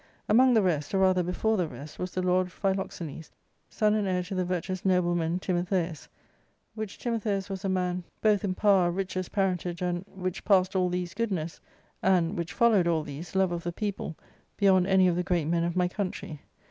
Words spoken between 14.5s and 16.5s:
beyond any of the great men of my country.